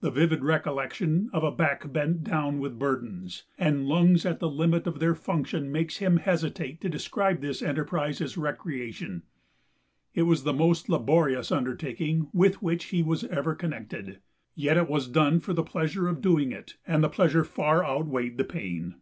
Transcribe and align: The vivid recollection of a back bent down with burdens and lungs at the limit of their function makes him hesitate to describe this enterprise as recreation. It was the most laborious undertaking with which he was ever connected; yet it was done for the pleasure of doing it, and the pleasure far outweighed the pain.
The 0.00 0.10
vivid 0.10 0.42
recollection 0.42 1.30
of 1.32 1.44
a 1.44 1.52
back 1.52 1.92
bent 1.92 2.24
down 2.24 2.58
with 2.58 2.80
burdens 2.80 3.44
and 3.56 3.86
lungs 3.86 4.26
at 4.26 4.40
the 4.40 4.50
limit 4.50 4.88
of 4.88 4.98
their 4.98 5.14
function 5.14 5.70
makes 5.70 5.98
him 5.98 6.16
hesitate 6.16 6.80
to 6.80 6.88
describe 6.88 7.40
this 7.40 7.62
enterprise 7.62 8.20
as 8.20 8.36
recreation. 8.36 9.22
It 10.14 10.22
was 10.24 10.42
the 10.42 10.52
most 10.52 10.88
laborious 10.88 11.52
undertaking 11.52 12.28
with 12.32 12.60
which 12.60 12.86
he 12.86 13.04
was 13.04 13.22
ever 13.26 13.54
connected; 13.54 14.18
yet 14.56 14.76
it 14.76 14.88
was 14.88 15.06
done 15.06 15.38
for 15.38 15.52
the 15.52 15.62
pleasure 15.62 16.08
of 16.08 16.20
doing 16.20 16.50
it, 16.50 16.76
and 16.84 17.04
the 17.04 17.08
pleasure 17.08 17.44
far 17.44 17.84
outweighed 17.84 18.38
the 18.38 18.44
pain. 18.44 18.96